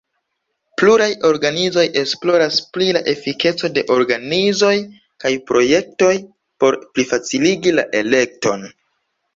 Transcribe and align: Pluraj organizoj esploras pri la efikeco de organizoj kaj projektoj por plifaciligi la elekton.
Pluraj 0.81 1.09
organizoj 1.29 1.83
esploras 2.03 2.57
pri 2.77 2.87
la 2.99 3.03
efikeco 3.13 3.71
de 3.77 3.85
organizoj 3.99 4.73
kaj 5.25 5.35
projektoj 5.53 6.13
por 6.65 6.83
plifaciligi 6.97 7.79
la 7.81 7.87
elekton. 8.05 8.69